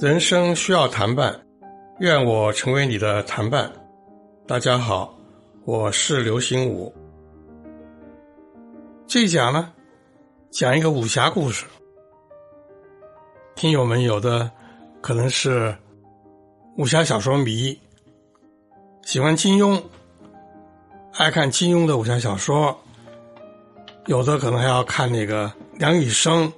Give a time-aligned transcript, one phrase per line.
[0.00, 1.40] 人生需要谈伴，
[2.00, 3.72] 愿我成为你的谈伴。
[4.48, 5.16] 大家好，
[5.64, 6.92] 我是刘心武。
[9.06, 9.72] 这一讲呢，
[10.50, 11.64] 讲一个武侠故事。
[13.54, 14.50] 听友们有的
[15.00, 15.76] 可能是
[16.76, 17.78] 武侠小说迷，
[19.02, 19.80] 喜欢金庸，
[21.12, 22.76] 爱看金庸的武侠小说；
[24.06, 26.52] 有的可能还要看那个梁羽生、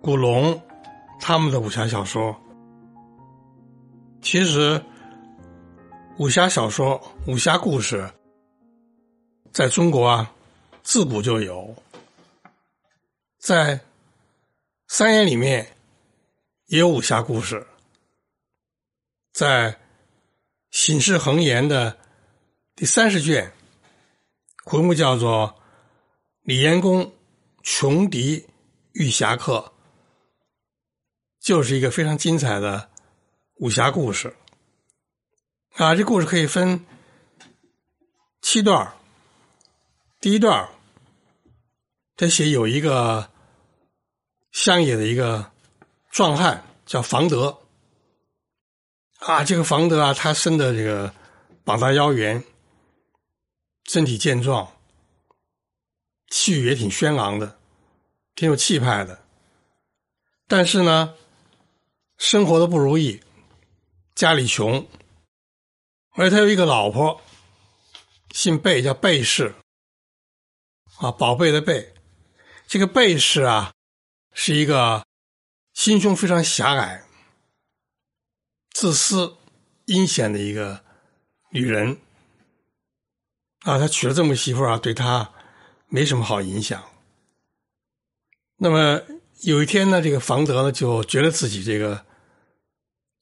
[0.00, 0.60] 古龙
[1.18, 2.34] 他们的武侠小说。
[4.22, 4.80] 其实，
[6.18, 8.08] 武侠小说、武侠故事，
[9.50, 10.32] 在中国啊，
[10.82, 11.74] 自古就有。
[13.38, 13.80] 在
[14.86, 15.66] 三言里面
[16.66, 17.66] 也有武侠故事，
[19.32, 19.72] 在
[20.70, 21.96] 《醒世恒言》的
[22.76, 23.50] 第三十卷，
[24.64, 25.48] 回目叫做
[26.42, 27.12] 《李延公
[27.62, 28.46] 穷敌
[28.92, 29.58] 遇侠客》，
[31.40, 32.88] 就是一个非常精彩的。
[33.56, 34.34] 武侠故事
[35.74, 36.86] 啊，这故事可以分
[38.40, 38.94] 七段
[40.18, 40.70] 第一段
[42.16, 43.30] 他写有一个
[44.50, 45.52] 乡野的一个
[46.10, 47.58] 壮汉叫房德
[49.18, 51.12] 啊，这个房德啊，他生的这个
[51.62, 52.42] 膀大腰圆，
[53.84, 54.72] 身体健壮，
[56.30, 57.58] 气宇也挺轩昂的，
[58.34, 59.22] 挺有气派的。
[60.48, 61.14] 但是呢，
[62.16, 63.22] 生活的不如意。
[64.12, 64.86] 家里穷，
[66.10, 67.22] 而且他有一个老婆，
[68.32, 69.54] 姓贝，叫贝氏，
[70.98, 71.94] 啊，宝贝的贝。
[72.66, 73.72] 这个贝氏啊，
[74.34, 75.06] 是一个
[75.72, 77.04] 心胸非常狭隘、
[78.72, 79.36] 自私、
[79.86, 80.84] 阴险的一个
[81.50, 81.98] 女人。
[83.60, 85.32] 啊，他娶了这么个媳妇啊，对他
[85.90, 86.82] 没什么好影响。
[88.56, 89.02] 那么
[89.42, 92.06] 有一天呢，这个房德呢，就觉得自己这个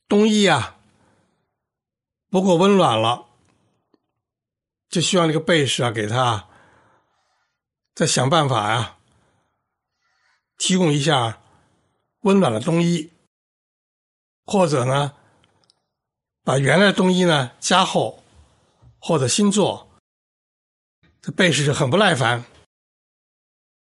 [0.07, 0.77] 冬衣啊。
[2.31, 3.25] 不够温暖了，
[4.91, 6.47] 就希望这个贝氏啊，给他
[7.95, 8.99] 再想办法呀，
[10.59, 11.41] 提供一下
[12.21, 13.11] 温暖的冬衣，
[14.45, 15.15] 或者呢，
[16.45, 18.23] 把原来的冬衣呢加厚，
[18.99, 19.89] 或者新做。
[21.23, 22.45] 这贝氏就很不耐烦，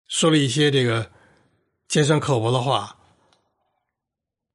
[0.10, 1.12] 说了一些这个
[1.88, 2.98] 尖酸刻薄的话，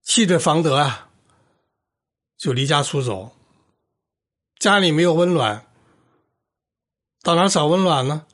[0.03, 1.09] 气得房德啊，
[2.37, 3.37] 就离家出走。
[4.59, 5.65] 家里没有温暖，
[7.23, 8.27] 到哪找温暖呢？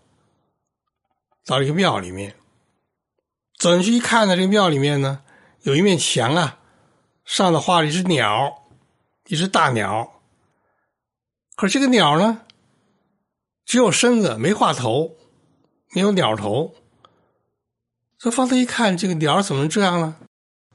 [1.44, 2.34] 到一个庙里面。
[3.59, 5.22] 走进去一看呢，这个庙里面呢，
[5.60, 6.59] 有一面墙啊，
[7.26, 8.66] 上头画了一只鸟，
[9.26, 10.22] 一只大鸟。
[11.54, 12.47] 可是这个鸟呢，
[13.66, 15.19] 只有身子没画头，
[15.94, 16.75] 没有鸟头。
[18.20, 20.14] 这方才一看，这个鸟怎么这样呢？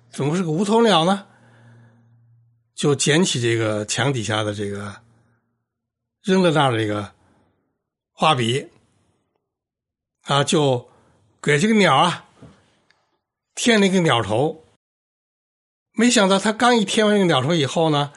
[0.10, 1.28] 怎么是个无头鸟呢？
[2.74, 5.04] 就捡起这个墙底下的这个。
[6.24, 7.14] 扔在那儿的这个
[8.12, 8.68] 画笔
[10.24, 10.90] 啊，就
[11.40, 12.26] 给这个鸟啊
[13.54, 14.66] 添了一个鸟头。
[15.92, 18.12] 没想到他刚一添完这个鸟头以后呢，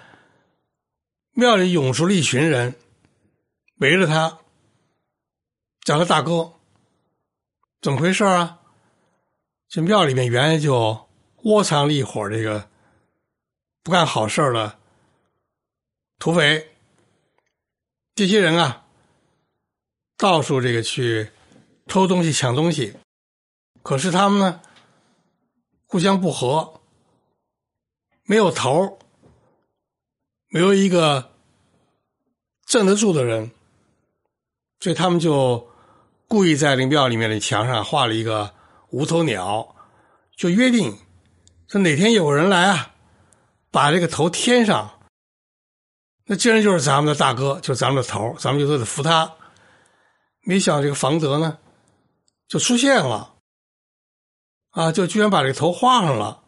[1.33, 2.77] 庙里涌出了一群人，
[3.77, 4.39] 围着他，
[5.85, 6.55] 叫他大哥。
[7.83, 8.58] 怎么回事啊？
[9.69, 11.09] 这庙里面原来就
[11.45, 12.71] 窝藏了一伙这个
[13.83, 14.79] 不干好事的
[16.19, 16.71] 土匪。
[18.15, 18.87] 这些人啊，
[20.17, 21.31] 到处这个去
[21.87, 22.97] 偷东西、抢东西，
[23.83, 24.61] 可是他们呢，
[25.87, 26.81] 互相不和，
[28.25, 28.99] 没有头
[30.49, 31.31] 没有一个
[32.67, 33.53] 镇得住的人，
[34.81, 35.71] 所以他们就
[36.27, 38.53] 故意在灵庙里面的墙上画了一个
[38.91, 39.77] 无头鸟，
[40.37, 40.97] 就约定
[41.69, 42.95] 说哪天有人来啊，
[43.71, 45.01] 把这个头添上。
[46.25, 49.35] 那既然就是咱们的大哥，就是咱们的头咱们就都得服他。
[50.43, 51.59] 没想这个房德呢，
[52.47, 53.35] 就出现了，
[54.71, 56.45] 啊，就居然把这个头画上了。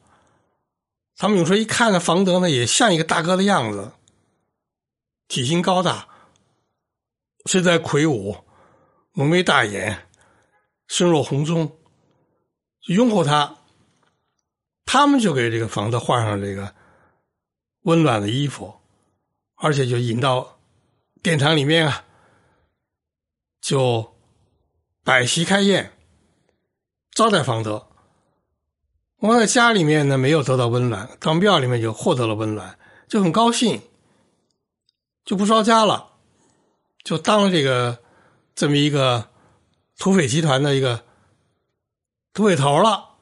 [1.17, 3.93] 他们有时候一看呢，房德呢也像一个大哥的样子，
[5.29, 6.09] 体型高大，
[7.45, 8.37] 身材魁梧，
[9.15, 10.09] 浓眉大眼，
[10.89, 11.79] 身若红钟，
[12.87, 13.57] 拥护他。
[14.85, 16.75] 他们就给这个房德换上这个
[17.83, 18.77] 温暖的衣服。
[19.63, 20.59] 而且就引到
[21.23, 22.07] 殿堂里面啊，
[23.61, 24.17] 就
[25.05, 25.93] 摆席开宴，
[27.11, 27.87] 招待方德。
[29.19, 33.83] 我在家里面呢没有得到温暖，到庙里面就获得了温暖，就很高兴，
[35.27, 36.13] 就不着家了，
[37.05, 38.03] 就当了这个
[38.55, 39.29] 这么一个
[39.99, 41.05] 土匪集团的一个
[42.33, 43.17] 都尾头了。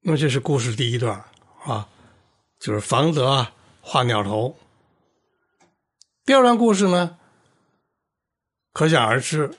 [0.00, 1.24] 那么这是故事第一段
[1.64, 1.88] 啊，
[2.58, 4.56] 就是房泽啊画鸟头。
[6.24, 7.18] 第二段故事呢，
[8.72, 9.54] 可想而知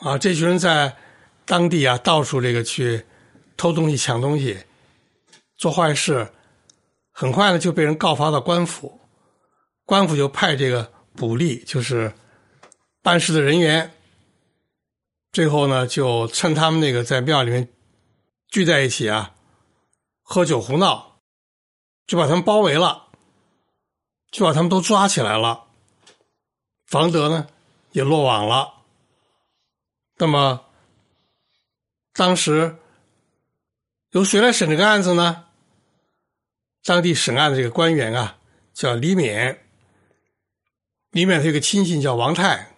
[0.00, 0.96] 啊，这群人在
[1.44, 3.04] 当地啊到处这个去
[3.56, 4.64] 偷东西、抢东西、
[5.56, 6.32] 做坏事，
[7.12, 9.00] 很快呢就被人告发到官府，
[9.84, 12.12] 官府就派这个捕吏，就是
[13.02, 13.92] 办事的人员。
[15.32, 17.72] 最后呢，就趁他们那个在庙里面
[18.48, 19.34] 聚在一起啊，
[20.20, 21.20] 喝酒胡闹，
[22.06, 23.08] 就把他们包围了，
[24.30, 25.64] 就把他们都抓起来了。
[26.86, 27.48] 房德呢
[27.92, 28.74] 也落网了。
[30.18, 30.66] 那么
[32.12, 32.76] 当时
[34.10, 35.46] 由谁来审这个案子呢？
[36.84, 38.36] 当地审案的这个官员啊，
[38.74, 39.58] 叫李勉。
[41.10, 42.71] 李勉他有个亲信叫王泰。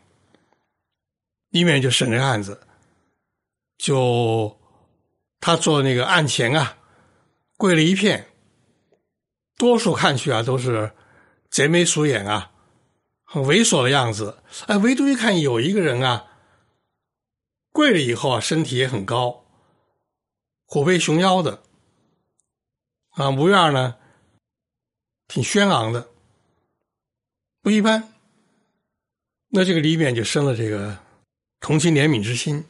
[1.54, 2.66] 里面就审这个案子，
[3.78, 4.58] 就
[5.38, 6.76] 他做那个案前啊，
[7.56, 8.26] 跪了一片，
[9.56, 10.92] 多数看去啊都是
[11.48, 12.50] 贼眉鼠眼啊，
[13.22, 14.42] 很猥琐的样子。
[14.66, 16.26] 哎，唯独一看有一个人啊，
[17.70, 19.46] 跪了以后啊，身体也很高，
[20.64, 21.62] 虎背熊腰的，
[23.10, 23.94] 啊，模样呢
[25.28, 26.08] 挺轩昂的，
[27.62, 28.12] 不一般。
[29.50, 31.03] 那这个里面就生了这个。
[31.64, 32.62] 同情怜悯之心，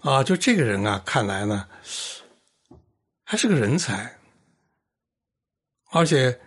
[0.00, 1.68] 啊，就这个人啊，看来呢，
[3.22, 4.18] 还是个人才，
[5.92, 6.40] 而且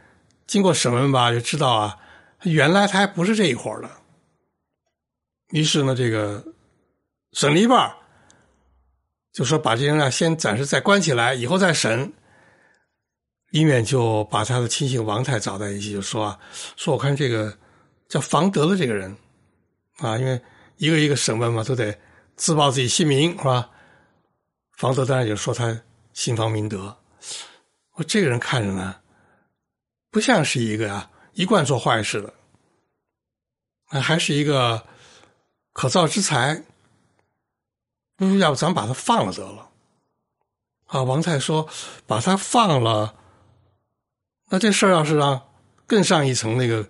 [0.46, 1.98] 经过审问吧，就知道啊，
[2.42, 3.90] 原来他还不是这一伙的。
[5.52, 6.44] 于是呢，这个
[7.32, 7.96] 审了一半，
[9.32, 12.12] 就说把这人啊先暂时再关起来，以后再审。
[13.52, 16.40] 李勉就把他的亲信王太找在一起，就说啊，
[16.76, 17.58] 说我看这个
[18.10, 19.16] 叫房德的这个人
[20.00, 20.42] 啊，因为。
[20.82, 21.96] 一个一个审问嘛，都得
[22.36, 23.70] 自报自己姓名是吧？
[24.72, 25.80] 房德当然就说他
[26.12, 26.98] 姓房名德。
[27.92, 28.96] 我这个人看着呢，
[30.10, 32.34] 不像是一个啊一贯做坏事的，
[34.02, 34.88] 还是一个
[35.72, 36.64] 可造之才。
[38.40, 39.70] 要不咱把他放了得了？
[40.88, 41.70] 啊，王太说
[42.08, 43.16] 把他放了，
[44.50, 45.48] 那这事儿要是让
[45.86, 46.90] 更上一层那个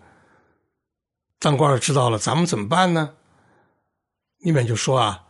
[1.39, 3.15] 当官的知道了，咱们怎么办呢？
[4.41, 5.27] 里面就说啊，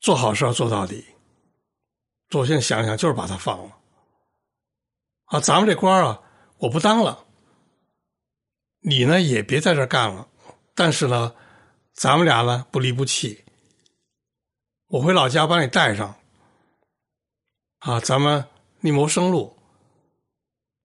[0.00, 1.04] 做好事要做到底。
[2.32, 3.76] 我现在想想，就是把他放了。
[5.24, 6.22] 啊，咱们这官啊，
[6.58, 7.24] 我不当了，
[8.80, 10.28] 你呢也别在这干了。
[10.74, 11.34] 但是呢，
[11.92, 13.44] 咱们俩呢不离不弃。
[14.88, 16.14] 我回老家把你带上，
[17.78, 18.46] 啊，咱们
[18.80, 19.56] 另谋生路，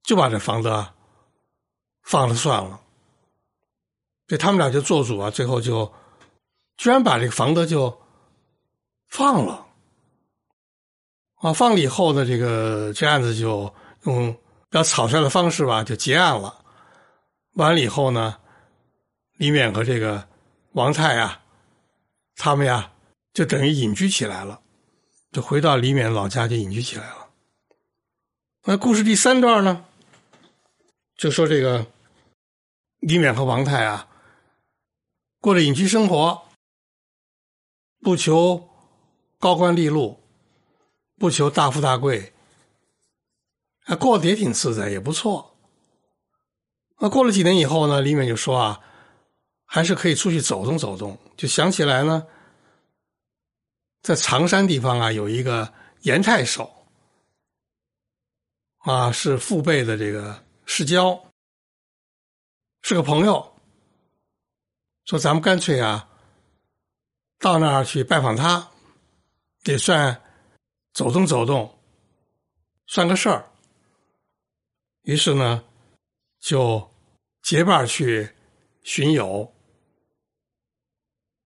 [0.03, 0.95] 就把这房子啊
[2.03, 2.81] 放了算了。
[4.27, 5.93] 这他们俩就做主啊，最后就。
[6.77, 8.01] 居然把这个房德就
[9.07, 9.65] 放了
[11.35, 11.53] 啊！
[11.53, 13.73] 放了以后呢，这个这案子就
[14.03, 14.39] 用比
[14.71, 16.63] 较草率的方式吧，就结案了。
[17.53, 18.37] 完了以后呢，
[19.37, 20.27] 李勉和这个
[20.73, 21.41] 王泰啊，
[22.35, 22.91] 他们呀，
[23.33, 24.59] 就等于隐居起来了，
[25.31, 27.29] 就回到李勉老家就隐居起来了。
[28.63, 29.85] 那故事第三段呢，
[31.15, 31.85] 就说这个
[32.99, 34.07] 李勉和王泰啊，
[35.39, 36.44] 过了隐居生活。
[38.05, 38.69] 不求
[39.39, 40.19] 高官利禄，
[41.17, 42.33] 不求大富大贵，
[43.85, 45.57] 啊，过得也挺自在，也不错。
[46.99, 48.79] 那过了几年以后呢，李勉就说啊，
[49.65, 51.17] 还是可以出去走动走动。
[51.35, 52.27] 就想起来呢，
[54.03, 56.85] 在常山地方啊，有一个严太守，
[58.83, 61.19] 啊，是父辈的这个世交，
[62.83, 63.55] 是个朋友。
[65.05, 66.07] 说咱们干脆啊。
[67.45, 68.71] 到那儿去拜访他，
[69.61, 70.19] 得算
[70.93, 71.77] 走动走动，
[72.87, 73.51] 算个事儿。
[75.03, 75.63] 于是呢，
[76.39, 76.91] 就
[77.43, 78.33] 结伴去
[78.81, 79.53] 巡游，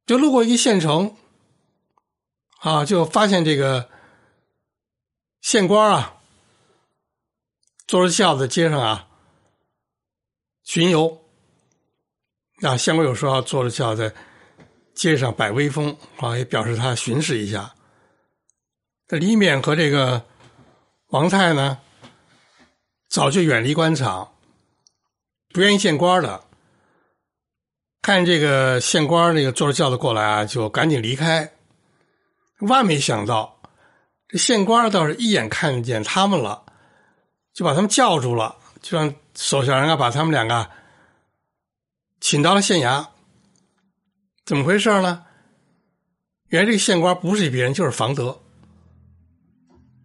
[0.05, 1.17] 就路过一个县城，
[2.61, 3.89] 啊，就发现这个
[5.41, 6.21] 县官啊，
[7.87, 9.09] 坐着轿子街上啊
[10.63, 11.25] 巡游，
[12.61, 14.15] 啊，县官有时候坐着轿子。
[14.99, 17.73] 街上摆威风啊，也表示他巡视一下。
[19.07, 20.25] 这李勉和这个
[21.07, 21.77] 王泰呢，
[23.07, 24.33] 早就远离官场，
[25.53, 26.43] 不愿意见官的。
[28.01, 31.49] 看这个县官那个坐着轿子过来啊，就赶紧离开。
[32.67, 33.61] 万没想到，
[34.27, 36.65] 这县官倒是一眼看见他们了，
[37.53, 40.69] 就把他们叫住了，就让手下人啊把他们两个
[42.19, 43.07] 请到了县衙。
[44.49, 45.23] 怎么回事呢？
[46.47, 48.41] 原来这个县官不是别人，就是房德。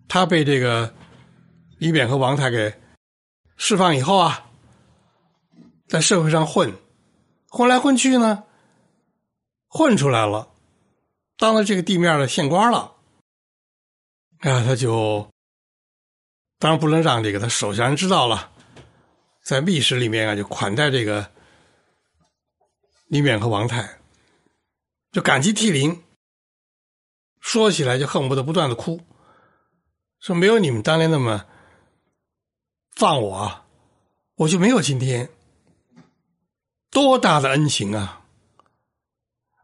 [0.07, 0.95] 他被这个
[1.79, 2.75] 李勉和王太给
[3.57, 4.51] 释放以后啊，
[5.89, 6.75] 在社会上混，
[7.49, 8.45] 混来混去呢，
[9.67, 10.51] 混出来了，
[11.39, 12.97] 当了这个地面的县官了。
[14.41, 15.27] 哎呀，他就
[16.59, 18.51] 当然不能让这个他手下人知道了，
[19.43, 21.31] 在密室里面啊，就款待这个
[23.07, 23.89] 李勉和王太，
[25.15, 26.03] 就感激涕零，
[27.39, 29.01] 说起来就恨不得不断的哭，
[30.19, 31.47] 说没有你们当年那么
[32.97, 33.65] 放我，
[34.35, 35.31] 我就没有今天，
[36.91, 38.25] 多大的恩情啊，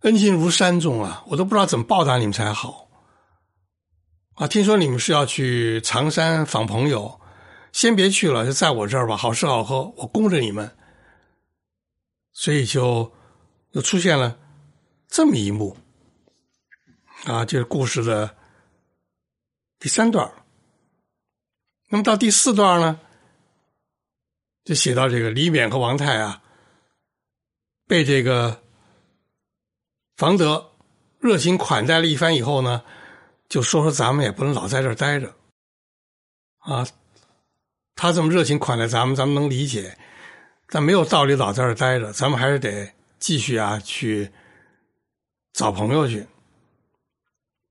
[0.03, 2.89] 恩情如山重啊，我都不知道怎么报答你们才好。
[4.35, 7.21] 啊，听说你们是要去常山访朋友，
[7.73, 10.77] 先别去了，就在我这儿吧，好吃好喝，我供着你们。
[12.33, 13.13] 所以就
[13.73, 14.39] 又出现了
[15.11, 15.77] 这么一幕，
[17.25, 18.35] 啊，这是故事的
[19.79, 20.33] 第三段。
[21.89, 23.01] 那么到第四段呢，
[24.65, 26.41] 就写到这个李勉和王泰啊，
[27.87, 28.63] 被这个
[30.17, 30.71] 房德
[31.19, 32.83] 热情款待了一番以后呢。
[33.49, 35.35] 就说说咱们也不能老在这儿待着，
[36.59, 36.87] 啊，
[37.97, 39.99] 他这么热情款待咱们，咱们能理解，
[40.69, 44.31] 但没有道理老在这儿待着，咱们还是得继续啊去
[45.53, 46.27] 找朋友去。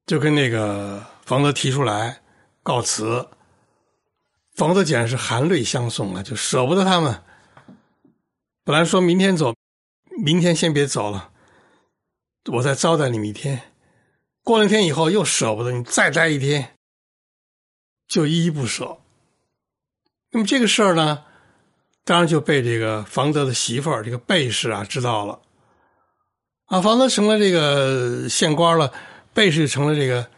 [0.06, 2.22] 就跟那个房子提出来
[2.64, 3.30] 告辞，
[4.56, 7.22] 房子简直是含泪相送啊，就舍不得他们。
[8.64, 9.54] 本来说明天走，
[10.24, 11.32] 明天先别走了，
[12.54, 13.72] 我再招待你们一天。
[14.44, 16.76] 过了天以后又舍不得你再待一天，
[18.08, 18.98] 就依依不舍。
[20.32, 21.24] 那么这个事儿呢，
[22.04, 25.40] 当然就被这个房德的媳妇儿这个贝氏啊知道了。
[26.70, 28.94] 啊，房子成了这个县官了，
[29.34, 30.30] 贝氏成了这个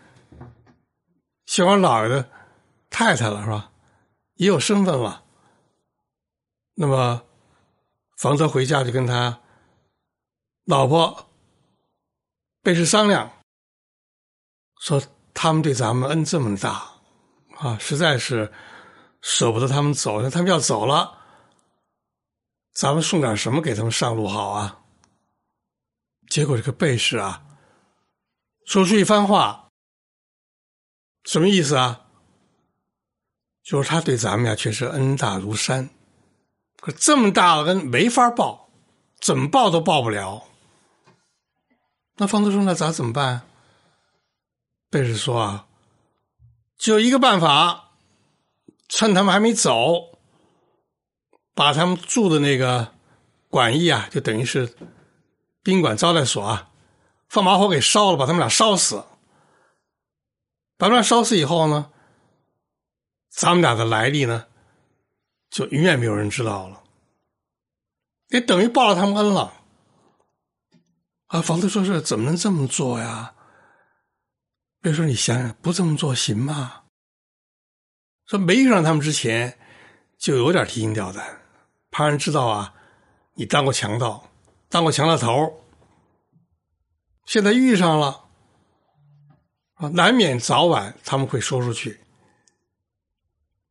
[1.46, 2.30] 县官老爷的
[2.90, 3.70] 太太了，是吧？
[4.36, 5.24] 也有身份了。
[6.74, 7.22] 那么
[8.18, 9.42] 房子回家就跟他
[10.64, 11.30] 老婆
[12.64, 13.30] 贝氏商量。
[14.80, 15.00] 说
[15.34, 16.92] 他们对咱们恩这么大，
[17.58, 18.52] 啊，实在是
[19.22, 20.22] 舍不得他们走。
[20.22, 21.20] 那他们要走了，
[22.74, 24.81] 咱们送点什么给他们上路好啊？
[26.32, 27.44] 结果这个贝氏啊，
[28.66, 29.68] 说出一番话，
[31.26, 32.06] 什么意思啊？
[33.62, 35.90] 就是他对咱们呀，确实恩大如山，
[36.80, 38.70] 可这么大的恩没法报，
[39.20, 40.46] 怎么报都报不了。
[42.16, 43.42] 那方德说：“那咱怎么办？”
[44.90, 45.68] 贝氏说：“啊，
[46.78, 47.92] 就一个办法，
[48.88, 50.18] 趁他们还没走，
[51.54, 52.94] 把他们住的那个
[53.50, 54.74] 馆驿啊，就等于是
[55.63, 56.70] 宾馆招待所啊，
[57.27, 59.06] 放把火给烧了，把他们俩烧死。
[60.77, 61.91] 把他们俩烧死以后呢，
[63.30, 64.48] 咱们俩的来历呢，
[65.50, 66.82] 就永远没有人知道了，
[68.30, 69.53] 也等于报了他们恩了。”
[71.27, 73.36] 啊，房子说：“是怎么能这么做呀？”
[74.82, 76.82] 别说你想想，不这么做行吗？
[78.25, 79.60] 说没遇上他们之前，
[80.18, 81.41] 就有点提心吊胆，
[81.91, 82.74] 怕人知道啊，
[83.36, 84.31] 你当过强盗，
[84.72, 85.63] 当过强盗头。
[87.25, 88.25] 现在遇上了，
[89.75, 92.00] 啊，难免早晚他们会说出去。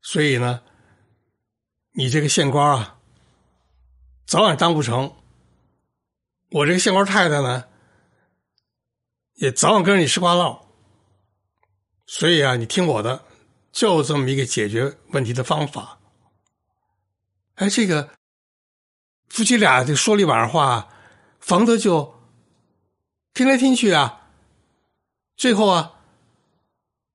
[0.02, 0.62] 所以呢，
[1.92, 2.98] 你这个县官啊，
[4.26, 5.16] 早晚当不成。
[6.50, 7.64] 我这个县官太太呢，
[9.34, 10.66] 也早晚跟着你吃瓜唠。
[12.06, 13.24] 所以啊，你听我的，
[13.72, 15.98] 就这么一个解决问题的方法。
[17.56, 18.10] 哎，这个
[19.30, 20.88] 夫妻俩就说了一晚上话，
[21.38, 22.20] 房德就
[23.32, 24.28] 听来听去啊，
[25.36, 25.92] 最后啊，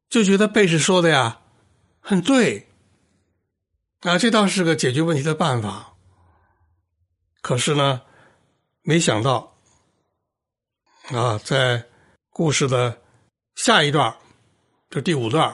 [0.09, 1.41] 就觉得贝氏说的呀
[1.99, 2.67] 很对
[4.01, 5.93] 啊，这倒是个解决问题的办法。
[7.41, 8.01] 可是呢，
[8.81, 9.55] 没想到
[11.09, 11.85] 啊，在
[12.31, 12.99] 故事的
[13.53, 14.17] 下一段。
[14.87, 15.53] 就第五段，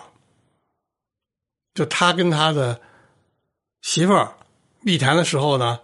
[1.74, 2.80] 就他跟他的
[3.82, 4.38] 媳妇儿
[4.82, 5.80] 密谈的时候呢，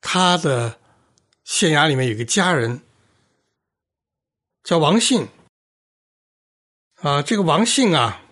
[0.00, 0.78] 他的
[1.44, 2.82] 县衙里面有个家人
[4.62, 5.28] 叫王信
[6.96, 8.22] 啊，这个王信啊，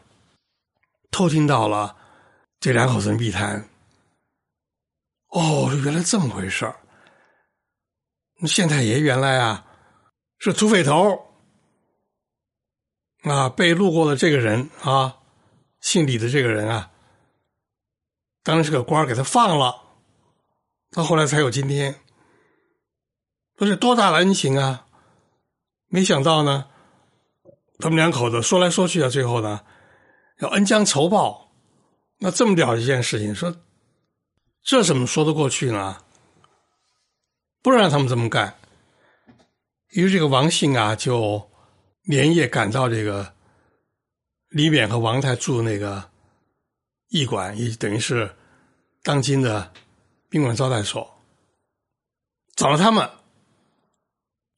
[1.10, 1.96] 偷听到了
[2.60, 3.68] 这两口子密谈，
[5.28, 6.80] 哦，原来这么回事儿。
[8.46, 9.66] 县太爷原来啊
[10.38, 11.26] 是土匪头。
[13.24, 15.18] 啊，被路过的这个人啊，
[15.80, 16.92] 姓李的这个人啊，
[18.44, 19.87] 当然是个官给他放了，
[20.90, 22.00] 到后来才有今天，
[23.54, 24.86] 不是多大的恩情啊！
[25.88, 26.66] 没想到呢，
[27.78, 29.60] 他们两口子说来说去啊，最后呢，
[30.40, 31.52] 要恩将仇报。
[32.18, 33.54] 那这么屌一件事情，说
[34.62, 36.02] 这怎么说得过去呢？
[37.62, 38.56] 不让他们这么干。
[39.90, 41.50] 于是这个王信啊，就
[42.02, 43.34] 连夜赶到这个
[44.48, 46.10] 李勉和王太住那个
[47.08, 48.34] 驿馆，也等于是
[49.02, 49.72] 当今的
[50.28, 51.22] 宾馆招待所，
[52.54, 53.10] 找了他们，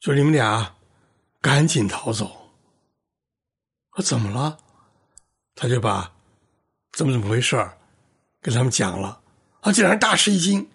[0.01, 0.75] 说你们俩
[1.41, 2.53] 赶紧逃走。
[3.93, 4.59] 我怎么了？
[5.55, 6.13] 他就把
[6.93, 7.57] 怎么怎么回事
[8.41, 9.23] 跟他们讲了，
[9.61, 10.71] 啊，这两人大吃一惊，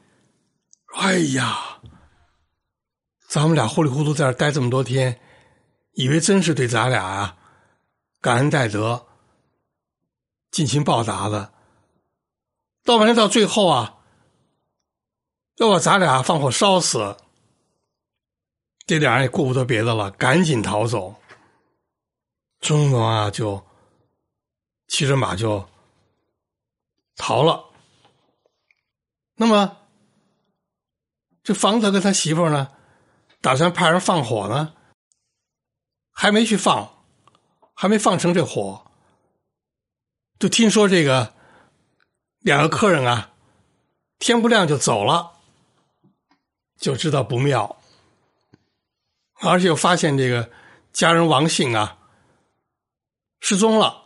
[0.96, 1.80] 哎呀！
[3.28, 5.20] 咱们俩糊里糊涂在这待这么多天，
[5.94, 7.38] 以为真是对咱俩啊
[8.22, 9.08] 感恩戴德、
[10.52, 11.54] 尽情报答的，
[12.84, 13.95] 到完了到最后啊，
[15.56, 17.18] 要把咱俩放火烧死，
[18.86, 21.16] 这俩人也顾不得别的了，赶紧逃走。
[22.60, 23.66] 钟龙啊，就
[24.88, 25.68] 骑着马就
[27.16, 27.66] 逃了。
[29.36, 29.78] 那么，
[31.44, 32.72] 这房子跟他媳妇呢？
[33.42, 34.74] 打算派人放火呢，
[36.12, 36.98] 还没去放，
[37.76, 38.90] 还没放成这火，
[40.40, 41.36] 就听说这个
[42.40, 43.34] 两个客人啊，
[44.18, 45.35] 天不亮就走了，
[46.78, 47.78] 就知道不妙，
[49.42, 50.50] 而且又发现这个
[50.94, 51.98] 家人王姓啊
[53.40, 54.06] 失踪了，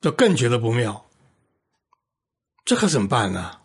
[0.00, 1.06] 就更觉得不妙，
[2.64, 3.60] 这可怎么办呢？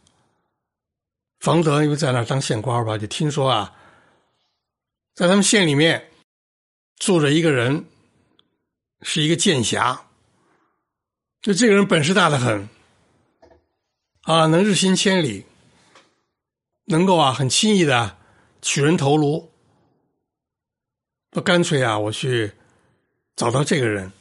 [1.40, 3.75] 房德因为在那当县官吧，就听说啊。
[5.13, 6.10] 在他们县里面
[6.98, 7.86] 住着一个人，
[9.01, 10.08] 是一个剑侠。
[11.42, 12.70] 就这个人本事大的很，
[14.22, 15.46] 啊，能日行千里，
[16.92, 18.18] 能够啊很轻易的
[18.62, 19.52] 取人头颅。
[21.32, 22.54] 那干脆啊，我去
[23.36, 24.12] 找到这个人，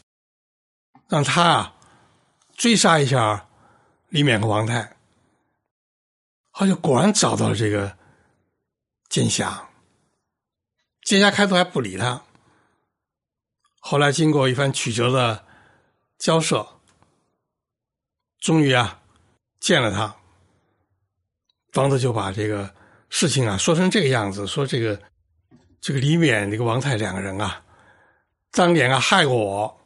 [1.09, 1.77] 让他啊
[2.57, 3.49] 追杀一下
[4.09, 4.97] 李勉和王泰。
[6.53, 7.99] 好像果然找到了这个
[9.09, 9.69] 剑侠。
[11.03, 12.23] 剑侠开头还不理他，
[13.81, 15.45] 后来经过一番曲折的
[16.19, 16.81] 交涉，
[18.39, 19.01] 终于啊
[19.59, 20.20] 见了他。
[21.73, 22.75] 房子就把这个
[23.09, 25.01] 事情啊说成这个样子，说这个
[25.81, 27.63] 这个李勉、这个王太两个人啊，
[28.51, 29.81] 当年啊害过我，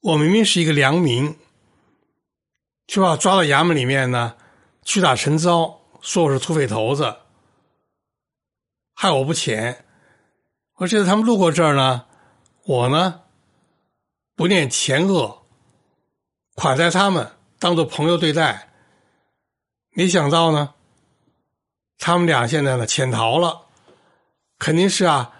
[0.00, 1.36] 我明明是一个良民，
[2.86, 4.36] 却把抓到衙门里面呢，
[4.82, 7.16] 屈打成招，说我是土匪头子，
[8.94, 9.84] 害我不浅。
[10.76, 12.06] 我记得他们路过这儿呢，
[12.64, 13.20] 我呢
[14.34, 15.46] 不念前恶，
[16.56, 18.73] 款待他们，当做朋友对待。
[19.96, 20.74] 没想到呢，
[21.98, 23.66] 他们俩现在呢潜逃了，
[24.58, 25.32] 肯定是啊，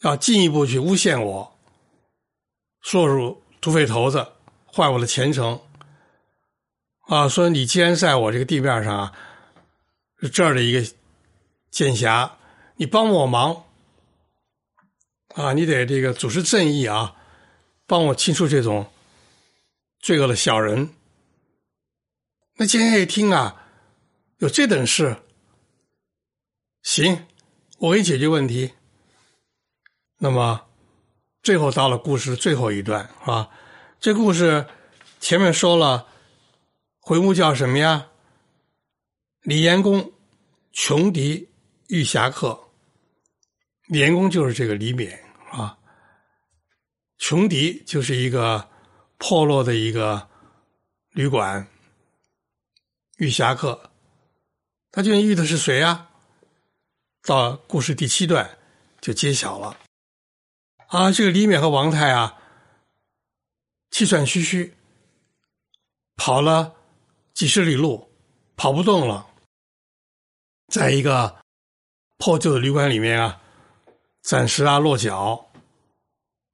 [0.00, 1.58] 要进一步去诬陷我，
[2.80, 4.26] 说入土匪头子，
[4.74, 5.60] 坏我的前程。
[7.02, 9.12] 啊，说你既然在我这个地面上啊，
[10.22, 10.82] 是这儿的一个
[11.70, 12.38] 剑侠，
[12.76, 13.64] 你帮我忙。
[15.34, 17.14] 啊，你得这个主持正义啊，
[17.86, 18.90] 帮我清除这种
[20.00, 20.94] 罪恶的小人。
[22.56, 23.66] 那今天一听啊，
[24.38, 25.16] 有这等事，
[26.82, 27.26] 行，
[27.78, 28.72] 我给你解决问题。
[30.18, 30.64] 那么
[31.42, 33.50] 最后到了故事最后一段，是吧？
[33.98, 34.68] 这故事
[35.18, 36.06] 前面说了，
[37.00, 38.06] 回目叫什么呀？
[39.40, 40.12] 李延公
[40.72, 41.50] 穷敌
[41.88, 42.68] 遇侠客。
[43.88, 45.18] 李延公就是这个李勉。
[45.50, 45.76] 啊，
[47.18, 48.70] 穷敌就是一个
[49.18, 50.28] 破落的一个
[51.10, 51.68] 旅馆，
[53.16, 53.90] 遇侠客，
[54.90, 56.10] 他究竟遇的是谁啊？
[57.22, 58.58] 到故事第七段
[59.00, 59.78] 就揭晓了。
[60.88, 62.38] 啊，这个李勉和王太啊，
[63.90, 64.74] 气喘吁吁，
[66.16, 66.74] 跑了
[67.32, 68.10] 几十里路，
[68.56, 69.26] 跑不动了，
[70.68, 71.36] 在一个
[72.18, 73.40] 破旧的旅馆里面啊。
[74.22, 75.52] 暂时啊落脚，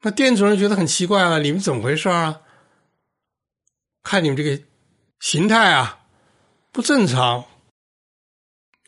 [0.00, 2.42] 那店主人觉得很奇怪了，你们怎么回事啊？
[4.02, 4.60] 看你们这个
[5.20, 5.99] 形态啊，
[6.72, 7.44] 不正常。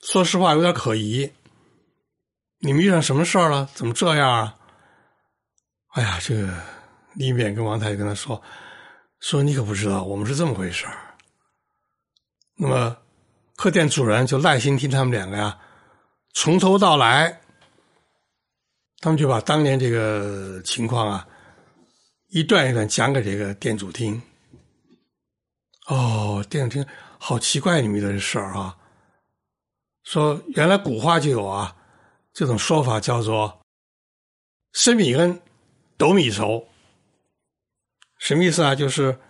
[0.02, 1.32] 说实话，有点可疑。
[2.58, 3.68] 你们遇上什么事儿了？
[3.74, 4.56] 怎么这样啊？
[5.88, 6.62] 哎呀，这个
[7.14, 8.40] 李勉跟王太跟他说
[9.20, 10.96] ：“说你可不知道，我们是这么回事儿。”
[12.56, 12.96] 那么
[13.56, 15.58] 客店主人就耐心听他们两个呀，
[16.34, 17.40] 从头到来。
[19.00, 21.26] 他们就把当年这个情况啊，
[22.28, 24.22] 一段一段讲给这个店主听。
[25.88, 26.86] 哦，店主听，
[27.24, 28.76] 好奇怪你们的事儿啊！
[30.02, 31.76] 说原来古话就有啊，
[32.32, 33.64] 这种说法叫做
[34.72, 35.40] 升米恩，
[35.96, 36.66] 斗米仇。
[38.18, 38.74] 什么意思啊？
[38.74, 39.20] 就是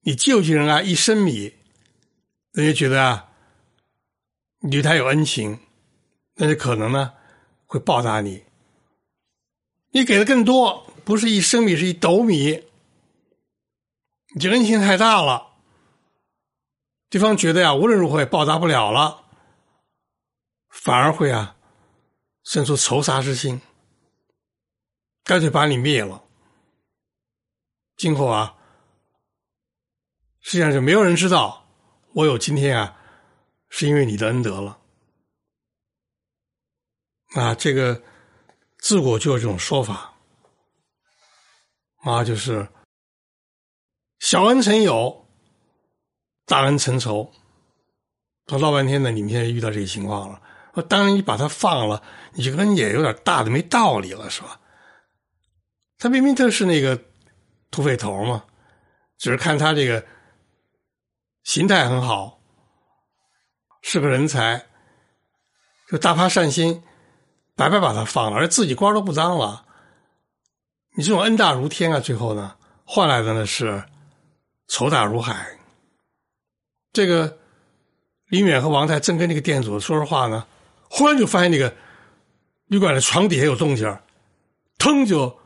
[0.00, 1.52] 你救济人啊，一升米，
[2.52, 3.30] 人家觉得啊，
[4.60, 5.60] 你对他有恩情，
[6.36, 7.12] 那就可能呢
[7.66, 8.42] 会报答你。
[9.90, 12.64] 你给的更多，不是一升米，是一斗米，
[14.34, 15.47] 你这恩情太大了，
[17.10, 19.24] 对方觉得呀，无论如何也报答不了了，
[20.68, 21.56] 反而会啊
[22.44, 23.60] 生出仇杀之心，
[25.24, 26.22] 干脆把你灭了。
[27.96, 28.56] 今后啊，
[30.40, 31.66] 实际上就没有人知道
[32.12, 32.96] 我有今天啊，
[33.68, 34.78] 是因为你的恩德了。
[37.34, 38.02] 啊，这个
[38.78, 40.14] 自古就有这种说法，
[42.02, 42.68] 啊，就是
[44.18, 45.27] 小恩成友，
[46.48, 47.30] 大恩成仇。
[48.48, 50.40] 说闹半天呢，你们现在遇到这个情况了。
[50.88, 54.58] 当然，你把他放了，你这个恩也有点大的没道理了，是吧？
[55.98, 57.00] 他明明就是那个。
[57.70, 58.46] 土匪头嘛，
[59.18, 60.02] 只是看他这个
[61.44, 62.40] 心态很好，
[63.82, 64.64] 是个人才，
[65.90, 66.82] 就大发善心，
[67.54, 69.66] 白白把他放了，而自己官都不当了。
[70.96, 72.56] 你这种恩大如天啊，最后呢，
[72.86, 73.84] 换来的呢是
[74.66, 75.57] 仇大如海。
[76.98, 77.38] 这个
[78.26, 80.44] 李远和王太正跟那个店主说着话呢，
[80.90, 81.72] 忽然就发现那个
[82.66, 83.96] 旅馆的床底下有动静
[84.78, 85.38] 腾就。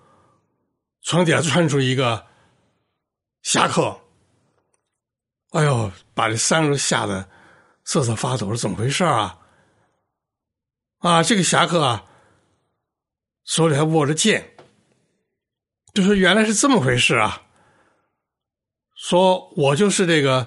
[1.04, 2.24] 床底下窜出一个
[3.42, 3.98] 侠客，
[5.50, 7.28] 哎呦，把这三个人吓得
[7.82, 9.36] 瑟瑟发抖，是怎么回事啊？
[11.00, 12.04] 啊，这个侠客啊，
[13.44, 14.54] 手里还握着剑，
[15.92, 17.42] 就说原来是这么回事啊。
[18.94, 20.46] 说我就是这个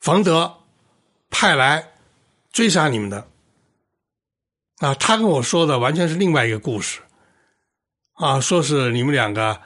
[0.00, 0.60] 冯德
[1.30, 1.92] 派来
[2.50, 3.28] 追杀你们的，
[4.78, 7.00] 啊，他跟我说的完全是另外一个故事。
[8.14, 9.62] 啊，说是你们两个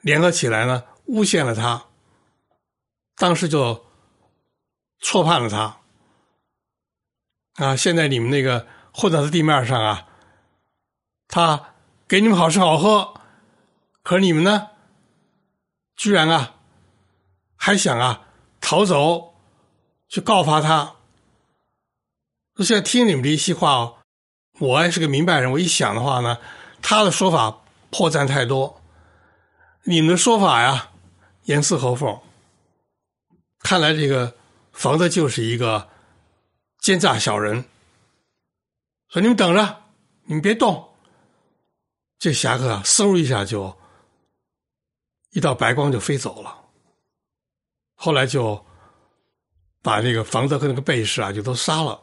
[0.00, 1.84] 联合起来呢，诬陷了他，
[3.16, 3.84] 当时就
[5.00, 5.78] 错判了他。
[7.56, 10.08] 啊，现在你们那个混到地面上啊，
[11.28, 11.74] 他
[12.08, 13.20] 给你们好吃好喝，
[14.02, 14.70] 可你们呢，
[15.94, 16.54] 居然啊，
[17.56, 18.26] 还想啊
[18.58, 19.31] 逃走，
[20.12, 20.96] 去告发他。
[22.56, 23.96] 我现在听你们这一席话哦，
[24.58, 26.36] 我也是个明白人，我一想的话呢，
[26.82, 27.58] 他的说法。
[27.94, 28.80] 破绽太多，
[29.82, 30.92] 你们的说法呀，
[31.42, 32.18] 严丝合缝。
[33.58, 34.34] 看来这个
[34.72, 35.90] 房子就是一个
[36.78, 37.62] 奸诈小人。
[39.10, 39.82] 说你们等着，
[40.24, 40.88] 你们别动。
[42.18, 43.76] 这侠客啊，嗖一下就
[45.32, 46.64] 一道白光就飞走了。
[47.94, 48.64] 后来就
[49.82, 52.02] 把这个房子和那个贝氏啊，就都杀了。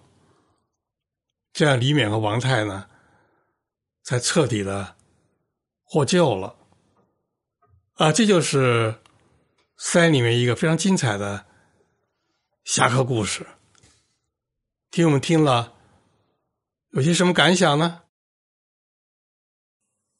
[1.53, 2.87] 这样李勉和王泰呢，
[4.03, 4.95] 才彻底的。
[5.91, 6.55] 获救了，
[7.95, 8.99] 啊，这就是
[9.75, 11.47] 三里面一个非常精彩的
[12.63, 13.47] 侠客故事。
[14.91, 15.73] 听我们听了，
[16.91, 18.03] 有些什么感想呢？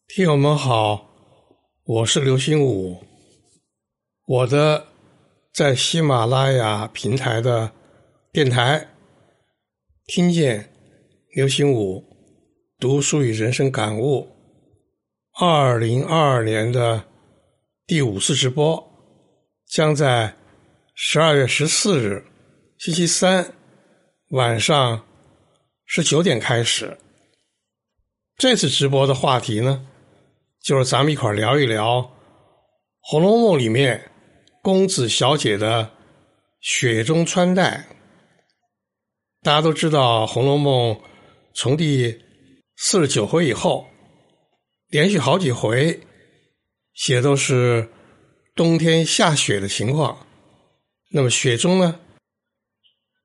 [0.08, 1.08] 听友们好，
[1.84, 3.06] 我是刘新武，
[4.26, 4.88] 我的
[5.54, 7.72] 在喜马拉雅平台的
[8.32, 8.88] 电台，
[10.06, 10.72] 听见
[11.36, 12.04] 刘新武
[12.80, 14.30] 读书与人生感悟。
[15.40, 17.04] 二零二二年的
[17.88, 18.92] 第五次直播
[19.68, 20.34] 将在
[20.96, 22.24] 十二月十四日
[22.78, 23.54] 星期三
[24.30, 25.06] 晚上
[25.86, 26.98] 十九点开始。
[28.38, 29.86] 这次直播的话题呢，
[30.62, 32.02] 就是咱们一块聊一聊
[33.02, 34.09] 《红楼梦》里面
[34.70, 35.90] 公子小姐的
[36.62, 37.88] 雪中穿戴。
[39.42, 40.94] 大家都知道，《红楼梦》
[41.56, 42.22] 从第
[42.76, 43.88] 四十九回以后。
[44.90, 46.00] 连续好几回
[46.94, 47.90] 写都是
[48.56, 50.28] 冬天下雪的情况。
[51.10, 52.00] 那么雪中呢，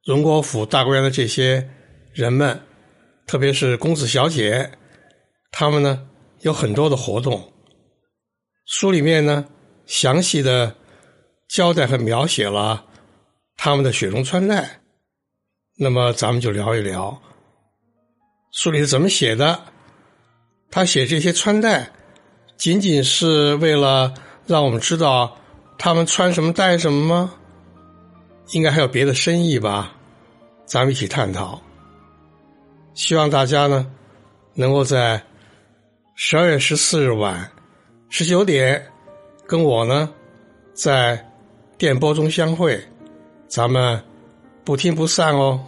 [0.05, 1.69] 荣国府大观园的这些
[2.15, 2.59] 人们，
[3.27, 4.73] 特别是公子小姐，
[5.51, 6.09] 他们呢
[6.41, 7.53] 有很多的活动。
[8.65, 9.47] 书里面呢
[9.85, 10.75] 详细的
[11.49, 12.85] 交代和描写了
[13.57, 14.81] 他们的雪中穿戴。
[15.77, 17.21] 那么咱们就聊一聊
[18.53, 19.61] 书里是怎么写的。
[20.71, 21.91] 他写这些穿戴，
[22.57, 24.13] 仅仅是为了
[24.47, 25.37] 让我们知道
[25.79, 27.35] 他们穿什么戴什么吗？
[28.51, 29.93] 应该还有别的深意吧？
[30.65, 31.61] 咱们一起探讨。
[32.95, 33.91] 希望大家呢，
[34.55, 35.23] 能够在
[36.15, 37.51] 十二月十四日晚
[38.09, 38.85] 十九点，
[39.47, 40.13] 跟我呢
[40.73, 41.25] 在
[41.77, 42.81] 电波中相会，
[43.49, 44.01] 咱们
[44.65, 45.61] 不听不散哦。